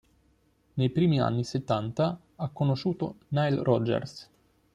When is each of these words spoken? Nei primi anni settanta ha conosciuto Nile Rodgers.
Nei 0.73 0.89
primi 0.89 1.19
anni 1.21 1.43
settanta 1.43 2.19
ha 2.37 2.49
conosciuto 2.49 3.17
Nile 3.27 3.61
Rodgers. 3.61 4.27